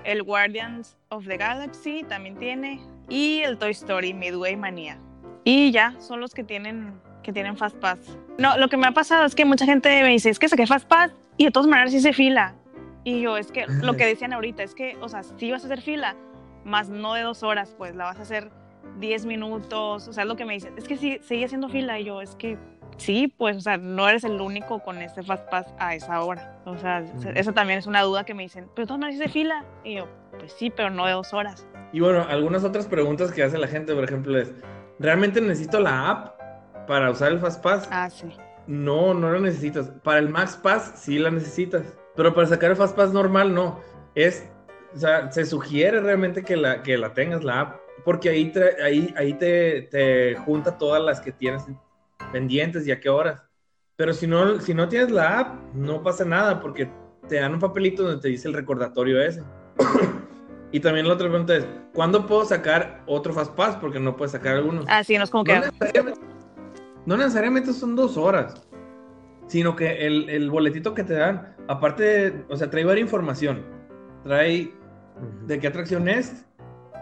[0.03, 2.79] El Guardians of the Galaxy también tiene.
[3.07, 4.99] Y el Toy Story Midway Mania.
[5.43, 7.99] Y ya, son los que tienen, que tienen Fast Pass.
[8.39, 10.65] No, lo que me ha pasado es que mucha gente me dice, es que saqué
[10.65, 12.55] Fast Pass y de todas maneras hice fila.
[13.03, 15.67] Y yo, es que lo que decían ahorita, es que, o sea, sí vas a
[15.67, 16.15] hacer fila,
[16.63, 18.49] más no de dos horas, pues la vas a hacer
[18.99, 21.99] 10 minutos, o sea, es lo que me dicen, es que sí, sigue haciendo fila,
[21.99, 22.57] y yo, es que
[22.97, 26.57] sí, pues, o sea, no eres el único con este Fast Pass a esa hora,
[26.65, 27.29] o sea, Ujú.
[27.35, 29.95] esa también es una duda que me dicen, pero de todas maneras hice fila, y
[29.95, 30.07] yo,
[30.39, 31.67] pues sí, pero no de dos horas.
[31.91, 34.53] Y bueno, algunas otras preguntas que hace la gente, por ejemplo, es,
[34.99, 36.39] ¿realmente necesito la app
[36.87, 37.87] para usar el Fast Pass?
[37.91, 38.27] Ah, sí.
[38.67, 39.91] No, no la necesitas.
[40.03, 41.83] Para el Max Pass sí la necesitas.
[42.15, 43.79] Pero para sacar el Fast Pass normal no.
[44.15, 44.49] Es,
[44.93, 47.75] o sea, se sugiere realmente que la, que la tengas la app.
[48.05, 51.63] Porque ahí, tra- ahí, ahí te, te junta todas las que tienes
[52.31, 53.41] pendientes y a qué horas.
[53.97, 56.89] Pero si no, si no tienes la app, no pasa nada porque
[57.27, 59.41] te dan un papelito donde te dice el recordatorio ese.
[60.71, 63.75] y también la otra pregunta es, ¿cuándo puedo sacar otro Fast Pass?
[63.77, 64.85] Porque no puedes sacar algunos.
[64.87, 65.53] Ah, sí, no es como que...
[65.55, 66.19] No necesariamente,
[67.05, 68.61] no necesariamente son dos horas,
[69.47, 73.63] sino que el, el boletito que te dan, aparte, de- o sea, trae varias información.
[74.23, 74.71] Trae
[75.47, 76.45] de qué atracción es,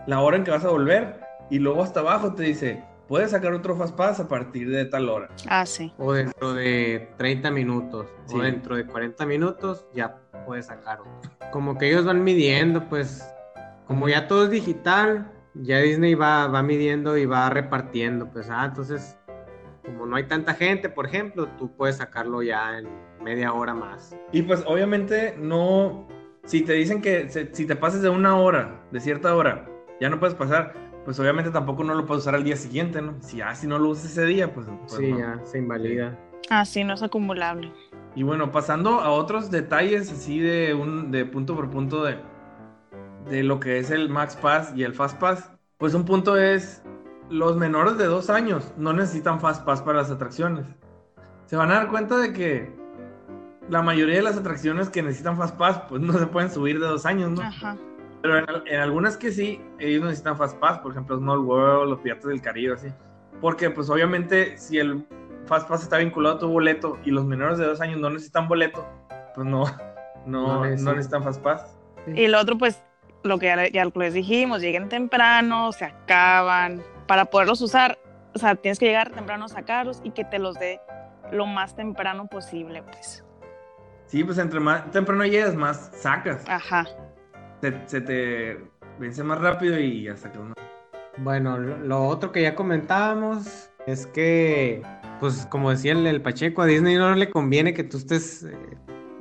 [0.07, 3.53] la hora en que vas a volver, y luego hasta abajo te dice, puedes sacar
[3.53, 5.29] otro Fast Pass a partir de tal hora.
[5.49, 5.93] Ah, sí.
[5.97, 8.07] O dentro de 30 minutos.
[8.25, 8.35] Sí.
[8.37, 11.31] O dentro de 40 minutos ya puedes sacar otro.
[11.51, 13.27] Como que ellos van midiendo, pues,
[13.87, 18.31] como ya todo es digital, ya Disney va, va midiendo y va repartiendo.
[18.31, 19.17] Pues, ah, entonces,
[19.85, 22.87] como no hay tanta gente, por ejemplo, tú puedes sacarlo ya en
[23.21, 24.15] media hora más.
[24.31, 26.07] Y pues obviamente no,
[26.45, 29.65] si te dicen que se- si te pasas de una hora, de cierta hora,
[29.99, 30.73] ya no puedes pasar,
[31.05, 33.15] pues obviamente tampoco no lo puedes usar al día siguiente, ¿no?
[33.21, 34.67] Si ya si no lo usas ese día, pues...
[34.67, 35.19] pues sí, no.
[35.19, 36.17] ya se invalida.
[36.49, 37.71] Ah, sí, no es acumulable.
[38.15, 42.17] Y bueno, pasando a otros detalles así de un de punto por punto de,
[43.29, 46.83] de lo que es el Max Pass y el Fast Pass, pues un punto es
[47.29, 50.65] los menores de dos años no necesitan Fast Pass para las atracciones.
[51.45, 52.71] Se van a dar cuenta de que
[53.69, 56.85] la mayoría de las atracciones que necesitan Fast Pass pues no se pueden subir de
[56.85, 57.41] dos años, ¿no?
[57.41, 57.77] Ajá.
[58.23, 61.99] Pero en, en algunas que sí, ellos necesitan Fast Pass, por ejemplo Small World, los
[61.99, 62.87] Piratas del Caribe, así.
[63.41, 65.05] Porque pues obviamente si el
[65.45, 68.47] Fast Pass está vinculado a tu boleto y los menores de dos años no necesitan
[68.47, 68.87] boleto,
[69.35, 69.65] pues no,
[70.25, 70.95] no, No no necesitan.
[70.95, 71.77] necesitan, Fast Pass.
[72.07, 72.81] Y lo otro, pues,
[73.23, 76.81] lo que ya, ya les dijimos, lleguen temprano, se acaban.
[77.07, 77.99] Para poderlos usar,
[78.33, 80.79] o sea, tienes que llegar temprano a sacarlos y que te los dé
[81.31, 83.23] lo más temprano posible, pues.
[84.05, 86.43] Sí, pues entre más temprano llegas, más sacas.
[86.47, 86.85] Ajá.
[87.63, 88.59] Se, se te
[88.99, 90.53] vence más rápido y hasta que uno...
[91.19, 94.81] Bueno, lo, otro que ya comentábamos es que,
[95.21, 98.57] pues como decía el, el Pacheco, a Disney no le conviene que tú estés eh,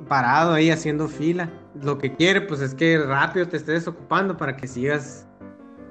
[0.09, 1.49] parado ahí haciendo fila.
[1.81, 5.25] Lo que quiere, pues es que rápido te estés ocupando para que sigas,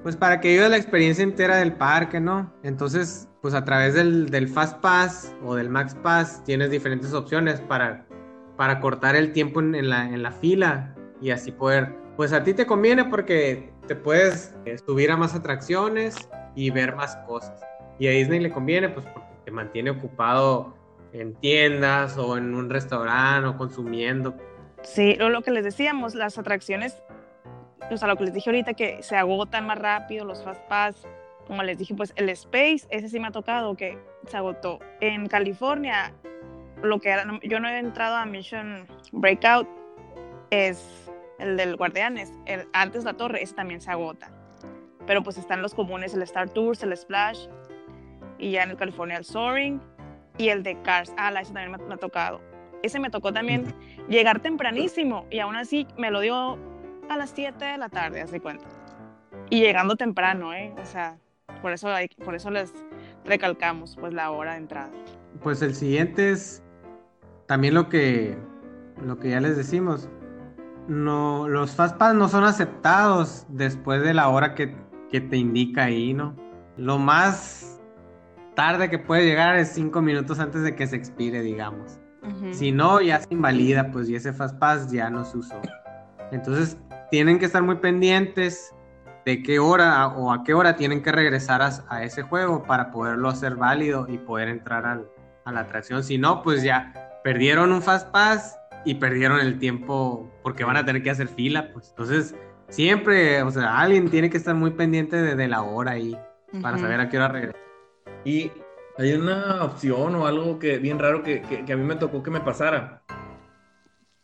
[0.02, 2.52] pues para que vivas la experiencia entera del parque, ¿no?
[2.62, 7.62] Entonces, pues a través del, del Fast Pass o del Max Pass tienes diferentes opciones
[7.62, 8.04] para,
[8.58, 12.42] para cortar el tiempo en, en la, en la fila y así poder, pues a
[12.44, 16.16] ti te conviene porque te puedes eh, subir a más atracciones
[16.54, 17.60] y ver más cosas.
[17.98, 20.74] Y a Disney le conviene, pues porque te mantiene ocupado
[21.12, 24.34] en tiendas o en un restaurante o consumiendo.
[24.82, 27.02] Sí, lo, que les decíamos, las atracciones,
[27.90, 31.06] o sea, lo que les dije ahorita, que se agotan más rápido los Fast Pass.
[31.46, 34.78] Como les dije, pues el Space, ese sí me ha tocado que se agotó.
[35.00, 36.12] En California,
[36.82, 39.68] lo que yo no he entrado a Mission Breakout,
[40.50, 41.10] es
[41.42, 42.32] el del Guardianes.
[42.46, 44.30] El, antes la torre, ese también se agota.
[45.06, 47.48] Pero pues están los comunes, el Star Tours, el Splash,
[48.38, 49.80] y ya en el California el Soaring,
[50.38, 51.12] y el de Cars.
[51.16, 52.40] Ah, la, ese también me, me ha tocado.
[52.82, 53.74] Ese me tocó también
[54.08, 56.58] llegar tempranísimo y aún así me lo dio
[57.08, 58.66] a las 7 de la tarde, hace cuenta.
[59.50, 60.74] Y llegando temprano, ¿eh?
[60.80, 61.18] O sea,
[61.60, 62.72] por eso, hay, por eso les
[63.24, 64.90] recalcamos pues la hora de entrada.
[65.42, 66.62] Pues el siguiente es
[67.46, 68.36] también lo que,
[69.04, 70.08] lo que ya les decimos.
[70.88, 74.76] No, los Fast Pass no son aceptados después de la hora que,
[75.10, 76.34] que te indica ahí, ¿no?
[76.76, 77.80] Lo más
[78.54, 81.98] tarde que puede llegar es cinco minutos antes de que se expire, digamos.
[82.54, 85.60] Si no, ya se invalida, pues y ese Fast Pass ya no se usó.
[86.30, 86.78] Entonces,
[87.10, 88.74] tienen que estar muy pendientes
[89.26, 92.90] de qué hora o a qué hora tienen que regresar a, a ese juego para
[92.90, 95.06] poderlo hacer válido y poder entrar al-
[95.44, 96.02] a la atracción.
[96.04, 96.92] Si no, pues ya
[97.24, 101.72] perdieron un Fast Pass y perdieron el tiempo porque van a tener que hacer fila,
[101.72, 101.90] pues.
[101.90, 102.34] Entonces,
[102.68, 106.16] siempre, o sea, alguien tiene que estar muy pendiente de, la hora ahí
[106.60, 107.60] para saber a qué hora regresar.
[108.24, 108.50] Y
[108.98, 112.40] hay una opción o algo que bien raro que, a mí me tocó que me
[112.40, 113.02] pasara.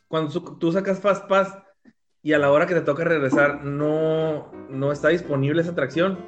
[0.09, 1.59] Cuando tú sacas Fast Pass
[2.23, 6.19] y a la hora que te toca regresar no, no está disponible esa atracción,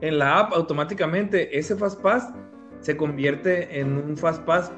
[0.00, 2.32] en la app automáticamente ese Fast Pass
[2.80, 4.72] se convierte en un Fast Pass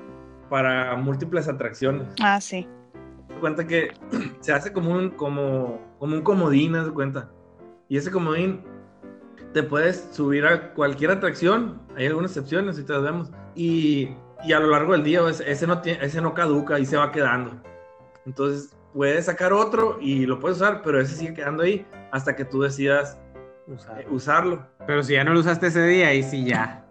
[0.52, 2.08] para múltiples atracciones.
[2.20, 2.68] Ah, sí.
[3.40, 3.90] Cuenta que
[4.40, 7.30] se hace como un, como, como un comodín, haz de cuenta.
[7.88, 8.62] Y ese comodín
[9.54, 14.10] te puedes subir a cualquier atracción, hay algunas excepciones si te las vemos, y,
[14.44, 17.10] y, a lo largo del día ese, no tiene, ese no caduca y se va
[17.12, 17.58] quedando.
[18.26, 22.44] Entonces puedes sacar otro y lo puedes usar, pero ese sigue quedando ahí hasta que
[22.44, 23.18] tú decidas
[23.96, 24.66] eh, usarlo.
[24.86, 26.81] Pero si ya no lo usaste ese día, ahí sí ya.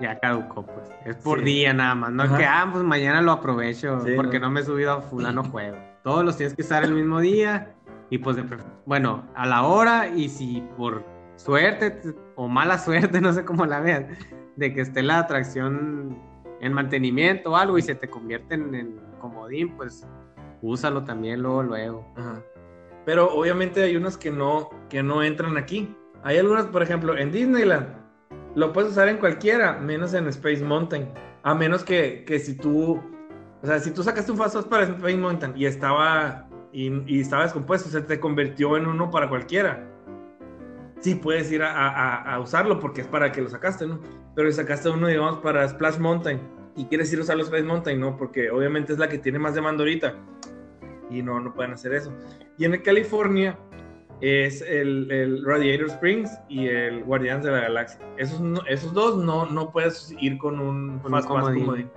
[0.00, 0.90] Ya caducó, pues.
[1.04, 2.12] Es por día nada más.
[2.12, 4.50] No es que, ah, pues mañana lo aprovecho porque no.
[4.50, 5.76] me he subido a fulano juego.
[6.02, 7.74] Todos los tienes que estar el mismo día
[8.10, 8.36] y pues,
[8.86, 11.04] bueno, a la hora y si por
[11.36, 12.00] suerte
[12.36, 14.04] o mala suerte, no sé cómo la veas,
[14.56, 16.18] de que esté la atracción
[16.60, 20.06] en mantenimiento o algo y se te convierte en, comodín, pues
[20.60, 22.14] úsalo también luego, luego.
[23.06, 25.94] Pero obviamente hay unas que no, que no entran aquí.
[26.22, 28.03] Hay algunas, por ejemplo, en Disneyland,
[28.54, 31.08] lo puedes usar en cualquiera, menos en Space Mountain.
[31.42, 33.00] A menos que, que si tú,
[33.62, 37.20] o sea, si tú sacaste un Fast Pass para Space Mountain y estaba, y, y
[37.20, 39.94] estaba descompuesto, se te convirtió en uno para cualquiera
[41.04, 44.00] sí puedes ir a, usarlo porque es para que lo sacaste, ¿no?
[44.34, 46.40] Pero si sacaste uno, digamos, para Splash Mountain
[46.76, 48.16] y quieres ir a usar los Splash Mountain, ¿no?
[48.16, 50.14] Porque obviamente es la que tiene más demanda ahorita
[51.10, 52.10] y no, no pueden hacer eso.
[52.56, 53.58] Y en California
[54.20, 58.00] es el, Radiator Springs y el Guardians de la Galaxia.
[58.16, 61.90] Esos, esos dos no, no puedes ir con un Fast Pass comodín.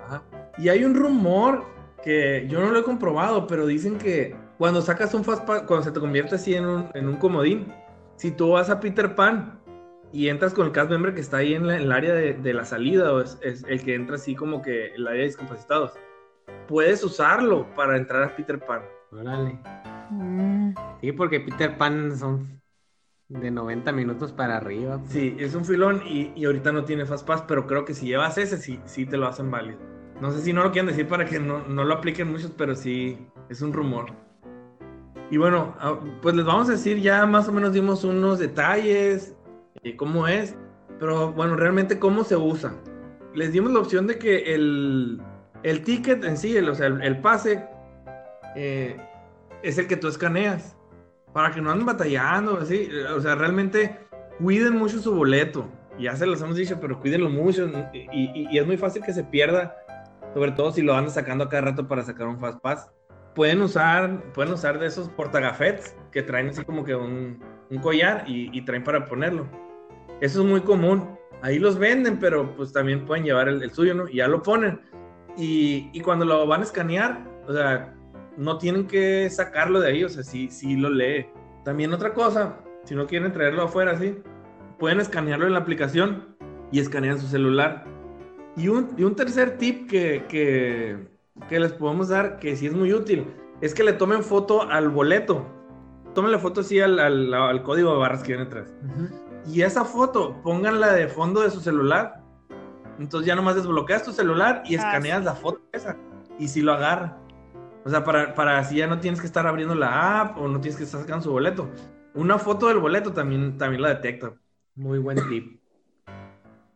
[0.58, 1.64] Y hay un rumor
[2.04, 5.84] que yo no lo he comprobado, pero dicen que cuando sacas un Fast Pass, cuando
[5.84, 7.72] se te convierte así en un, en un comodín,
[8.16, 9.60] si tú vas a Peter Pan
[10.12, 13.14] y entras con el cast member que está ahí en, el área de, la salida,
[13.14, 15.94] o es, el que entra así como que el área de discapacitados,
[16.68, 18.82] puedes usarlo para entrar a Peter Pan.
[19.12, 19.60] Órale.
[21.02, 22.62] Sí, porque Peter Pan son
[23.30, 25.00] de 90 minutos para arriba.
[25.00, 25.12] Pues.
[25.12, 28.38] Sí, es un filón y, ahorita no tiene Fast Pass, pero creo que si llevas
[28.38, 29.80] ese, sí, sí te lo hacen válido.
[30.22, 32.76] No sé si no lo quieren decir para que no, no lo apliquen muchos, pero
[32.76, 33.18] sí
[33.50, 34.08] es un rumor.
[35.30, 39.36] Y bueno, ah, pues les vamos a decir, ya más o menos dimos unos detalles,
[39.84, 40.56] de cómo es,
[41.00, 42.74] pero bueno, realmente cómo se usa.
[43.34, 45.22] Les dimos la opción de que el,
[45.64, 47.68] el ticket en sí, el, o sea, el, pase,
[48.56, 48.98] eh,
[49.68, 50.76] es el que tú escaneas,
[51.34, 54.00] para que no anden batallando, así, o sea, realmente
[54.40, 55.70] cuiden mucho su boleto.
[56.00, 59.24] Ya se los hemos dicho, pero cuídenlo mucho y, y es muy fácil que se
[59.24, 59.76] pierda,
[60.34, 62.92] sobre todo si lo andan sacando a cada rato para sacar un fast pass
[63.38, 67.40] pueden usar, pueden usar de esos portagafets que traen así como que un,
[67.84, 69.48] collar y, traen para ponerlo.
[70.22, 71.16] Eso es muy común.
[71.44, 74.10] Ahí los venden, pero pues también pueden llevar el, suyo, ¿no?
[74.10, 74.82] Y ya lo ponen.
[75.38, 77.94] Y, cuando lo van a escanear, o sea,
[78.38, 81.26] no tienen que sacarlo de ahí, o sea, sí, sí lo lee.
[81.66, 84.16] También otra cosa, si no quieren traerlo afuera, así,
[84.80, 86.38] pueden escanearlo en la aplicación
[86.72, 87.84] y escanean su celular.
[88.56, 90.98] Y un, y un tercer tip que, que,
[91.50, 93.26] que les podemos dar, que sí es muy útil,
[93.62, 95.46] es que le tomen foto al boleto.
[96.14, 98.74] Tomen foto así al, al, código de barras que viene atrás.
[99.46, 102.24] Y esa foto, pónganla de fondo de su celular.
[103.00, 105.96] Entonces ya nomás desbloqueas tu celular y ah, escaneas la foto esa.
[106.40, 107.18] Y si lo agarra.
[107.88, 110.60] O sea, para, para así ya no tienes que estar abriendo la app o no
[110.60, 111.70] tienes que estar sacando su boleto.
[112.16, 114.34] Una foto del boleto también, también la detecta.
[114.76, 115.62] Muy buen tip.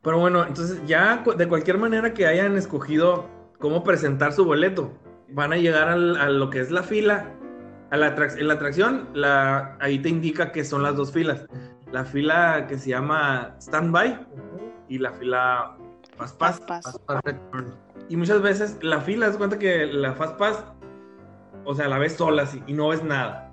[0.02, 3.28] Pero bueno, entonces ya de cualquier manera que hayan escogido
[3.60, 4.94] cómo presentar su boleto.
[5.28, 7.30] Van a llegar a lo que es la fila.
[7.90, 11.46] A la en la atracción, la, ahí te indica que son las dos filas.
[11.92, 14.18] La fila que se llama Standby
[14.88, 15.76] y la fila
[16.16, 17.02] Fast Pass.
[18.08, 20.64] Y muchas veces la fila, das cuenta que la Fast Pass,
[21.66, 23.48] o sea, la ves sola así, y no ves nada.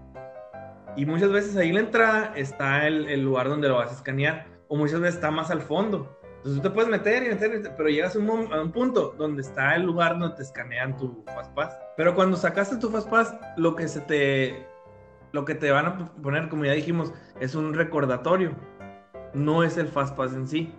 [0.97, 4.47] Y muchas veces ahí la entrada está el, el lugar donde lo vas a escanear,
[4.69, 6.19] o muchas veces está más al fondo.
[6.39, 9.83] Entonces tú te puedes meter y meter, pero llegas a un, punto donde está el
[9.83, 11.77] lugar donde te escanean tu Fastpass.
[11.97, 14.67] Pero cuando sacaste tu Fastpass, lo que se te
[15.33, 18.53] lo que te van a poner, como ya dijimos, es un recordatorio.
[19.35, 20.73] No es el Fastpass en sí.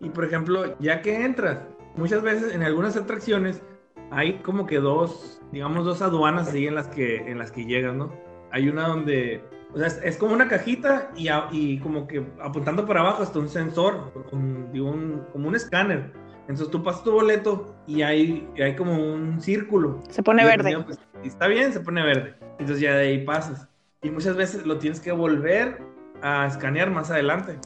[0.00, 1.60] Y por ejemplo, ya que entras,
[1.94, 3.62] muchas veces en algunas atracciones
[4.10, 7.94] hay como que dos, digamos, dos aduanas así en las que, en las que llegas,
[7.94, 8.12] ¿no?
[8.50, 9.42] Hay una donde
[9.74, 13.48] o sea, es, como una cajita y, y, como que apuntando para abajo hasta un
[13.48, 16.12] sensor, un, como un escáner.
[16.42, 20.00] Entonces tú pasas tu boleto y hay, hay como un círculo.
[20.10, 20.58] Se pone verde.
[20.58, 22.34] dependiendo, pues, está bien, se pone verde.
[22.58, 23.68] Entonces ya de ahí pasas.
[24.02, 25.82] Y muchas veces lo tienes que volver
[26.22, 27.58] a escanear más adelante.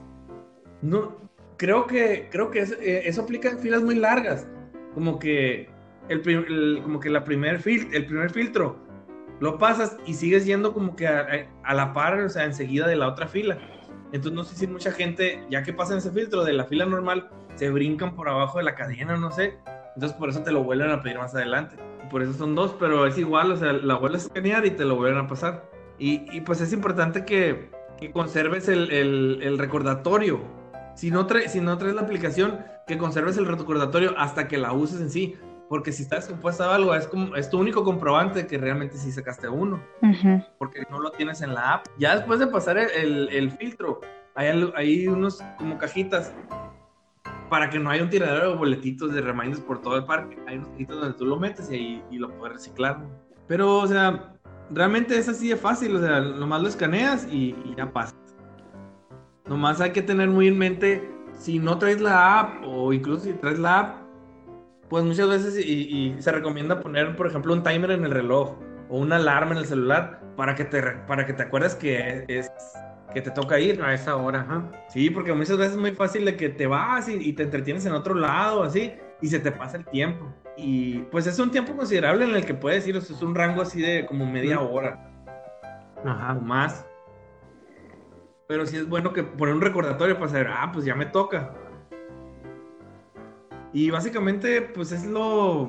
[0.80, 1.16] No,
[1.58, 4.48] creo que, creo que eso, eh, eso aplica en filas muy largas.
[4.94, 5.68] Como que
[6.08, 8.76] el, como que la primer fil- el primer filtro
[9.40, 13.06] lo pasas y sigues yendo como que a, la par, o sea, enseguida de la
[13.08, 13.58] otra fila.
[14.12, 17.28] Entonces no sé si mucha gente, ya que pasan ese filtro de la fila normal,
[17.54, 19.58] se brincan por abajo de la cadena, no sé.
[19.94, 21.76] Entonces por eso te lo vuelven a pedir más adelante.
[22.10, 24.84] Por eso son dos, pero es igual, o sea, la vuelves a escanear y te
[24.84, 25.68] lo vuelven a pasar.
[25.98, 27.70] Y, pues es importante que,
[28.12, 28.90] conserves el,
[29.42, 30.40] el- recordatorio.
[30.94, 34.72] Si no, trae- si no traes la aplicación, que conserves el recordatorio hasta que la
[34.72, 35.36] uses en sí.
[35.68, 39.48] Porque si está descompuesta algo, es, como, es tu único comprobante que realmente sí sacaste
[39.48, 40.42] uno Ujú.
[40.58, 41.86] porque no lo tienes en la app.
[41.98, 44.00] Ya después de pasar el, el- el filtro,
[44.34, 46.32] hay, hay unos como cajitas
[47.50, 50.38] para que no haya un tiradero de boletitos de reminders por todo el parque.
[50.46, 52.98] Hay unos cajitas donde tú lo metes y, ahí, y lo puedes reciclar.
[53.46, 54.34] Pero, o sea,
[54.70, 55.96] realmente es así de fácil.
[55.96, 58.14] O sea, nomás lo escaneas y, y ya pasas.
[59.46, 63.32] Nomás hay que tener muy en mente, si no traes la app o incluso si
[63.34, 63.96] traes la app,
[64.88, 68.56] pues muchas veces y, y se recomienda poner, por ejemplo, un timer en el reloj
[68.88, 72.50] o una alarma en el celular para que te, para que te acuerdes que es
[73.12, 73.82] que te toca ir.
[73.82, 74.70] A esa hora, ajá.
[74.88, 77.84] Sí, porque muchas veces es muy fácil de que te vas y, y te entretienes
[77.86, 80.26] en otro lado, así, y se te pasa el tiempo.
[80.56, 83.34] Y pues es un tiempo considerable en el que puedes ir, o sea, es un
[83.34, 85.04] rango así de como media hora
[86.04, 86.34] o Ajá.
[86.34, 86.86] más.
[88.48, 91.52] Pero sí es bueno que poner un recordatorio para saber, ah, pues ya me toca.
[93.72, 95.68] Y básicamente, pues es lo.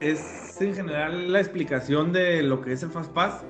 [0.00, 3.44] Es en general la explicación de lo que es el Fast Pass.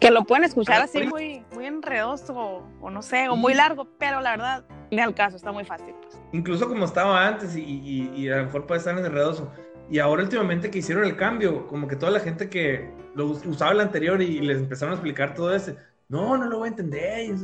[0.00, 1.06] Que lo pueden escuchar Ah, así sí.
[1.06, 5.36] muy, muy enredoso o, no sé, o muy largo, pero la verdad, ni al caso,
[5.36, 5.94] está muy fácil.
[6.02, 6.20] Pues.
[6.32, 9.50] Incluso como estaba antes, y, y- y a lo mejor puede estar enredoso.
[9.88, 13.46] Y ahora últimamente que hicieron el cambio, como que toda la gente que lo us-
[13.46, 15.76] usaba el anterior y les empezaron a explicar todo ese,
[16.08, 17.34] no, no lo voy a entender.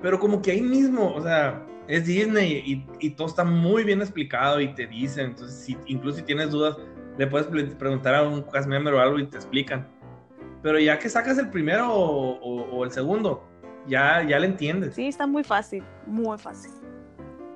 [0.00, 4.00] Pero como que ahí mismo, o sea, es Disney y, y todo está muy bien
[4.00, 5.26] explicado y te dicen.
[5.26, 6.76] Entonces, si, incluso si tienes dudas,
[7.16, 9.88] le puedes pre- preguntar a un cast member o algo y te explican.
[10.62, 13.42] Pero ya que sacas el primero o, o- o el segundo,
[13.86, 14.94] ya, ya le entiendes.
[14.94, 16.72] Sí, está muy fácil, muy fácil.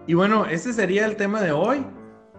[0.07, 1.85] Y bueno, este sería el tema de hoy.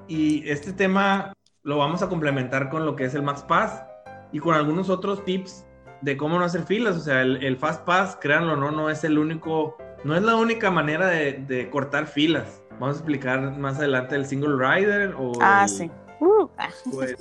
[0.07, 1.31] Y este tema
[1.63, 3.83] lo vamos a complementar con lo que es el Max Pass
[4.31, 5.65] y con algunos otros tips
[6.01, 6.97] de cómo no hacer filas.
[6.97, 10.23] O sea, el, el Fast Pass, créanlo o no, no es el único, no es
[10.23, 12.63] la única manera de, de cortar filas.
[12.79, 15.91] Vamos a explicar más adelante el Single Rider o, Ah, el, sí.
[16.19, 16.47] Uh,
[16.93, 17.15] o el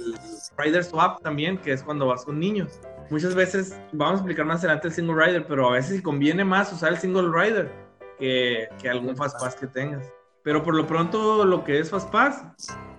[0.59, 2.81] Rider Swap también, que es cuando vas con niños.
[3.11, 6.73] Muchas veces, vamos a explicar más adelante el Single Rider, pero a veces conviene más
[6.73, 7.73] usar el Single Rider
[8.19, 10.07] que, que algún Fast Pass que tengas.
[10.43, 12.45] Pero por lo pronto, lo que es Fast Pass,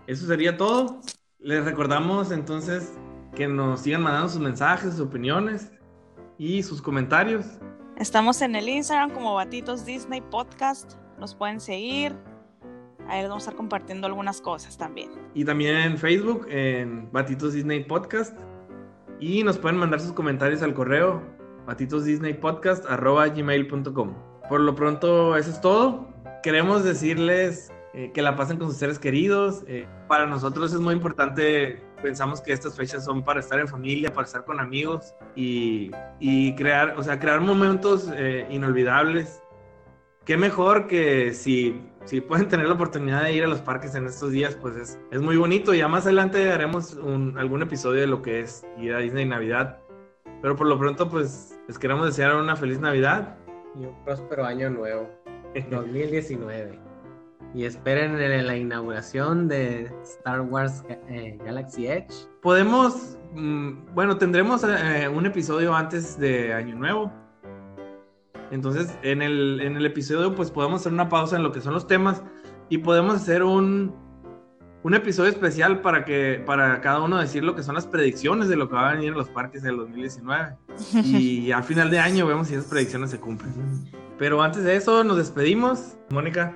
[0.08, 1.02] eso sería todo.
[1.40, 2.94] Les recordamos entonces
[3.36, 5.72] que nos sigan mandando sus mensajes, sus opiniones
[6.38, 7.46] y sus comentarios.
[7.98, 10.94] Estamos en el Instagram como Batitos Disney Podcast.
[11.20, 12.16] Nos pueden seguir.
[13.08, 15.12] Ahí vamos a estar compartiendo algunas cosas también.
[15.34, 18.40] Y también en Facebook, en Batitos Disney Podcast.
[19.20, 21.22] Y nos pueden mandar sus comentarios al correo
[21.68, 24.14] batitosdisneypodcast.gmail.com
[24.50, 26.08] Por lo pronto, eso es todo.
[26.42, 29.64] Queremos decirles eh, que la pasen con sus seres queridos.
[29.68, 34.12] Eh, para nosotros es muy importante, pensamos que estas fechas son para estar en familia,
[34.14, 39.42] para estar con amigos y, y crear, o sea, crear momentos eh, inolvidables.
[40.26, 44.06] Qué mejor que si, si pueden tener la oportunidad de ir a los parques en
[44.06, 45.74] estos días, pues es, es muy bonito.
[45.74, 49.80] Ya más adelante haremos un- algún episodio de lo que es ir a Disney Navidad.
[50.42, 53.36] Pero por lo pronto, pues les queremos desear una feliz Navidad.
[53.76, 55.10] Y un próspero año nuevo,
[55.72, 56.91] 2019.
[57.54, 62.14] Y esperen en la inauguración de Star Wars eh, Galaxy Edge.
[62.42, 67.12] Podemos, mm, bueno, tendremos eh, un episodio antes de Año Nuevo.
[68.52, 71.74] Entonces, en el, en el episodio, pues podemos hacer una pausa en lo que son
[71.74, 72.24] los temas
[72.70, 73.94] y podemos hacer un,
[74.84, 78.56] un episodio especial para que para cada uno decir lo que son las predicciones de
[78.56, 80.56] lo que va a venir en los parques del 2019.
[81.04, 83.54] Y al final de año vemos si esas predicciones se cumplen.
[84.18, 85.98] Pero antes de eso, nos despedimos.
[86.10, 86.54] Mónica,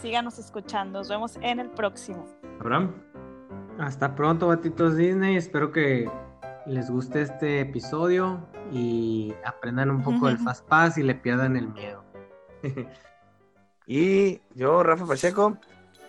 [0.00, 1.00] Síganos escuchando.
[1.00, 2.26] Nos vemos en el próximo.
[2.60, 2.94] Abraham.
[3.78, 5.36] Hasta pronto, Batitos Disney.
[5.36, 6.10] Espero que
[6.66, 11.68] les guste este episodio y aprendan un poco del Fast Pass y le pierdan el
[11.68, 12.04] miedo.
[13.86, 15.58] Y yo, Rafa Pacheco,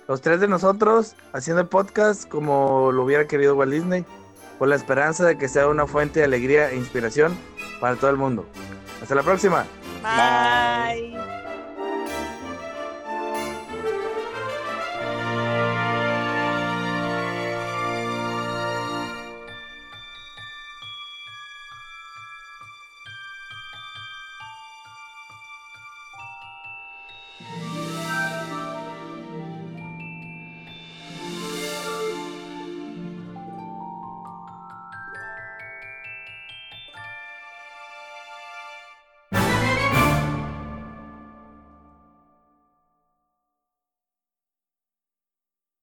[0.07, 4.05] los tres de nosotros haciendo el podcast como lo hubiera querido Walt Disney,
[4.59, 7.35] con la esperanza de que sea una fuente de alegría e inspiración
[7.79, 8.45] para todo el mundo.
[9.01, 9.65] Hasta la próxima.
[10.01, 11.32] Bye.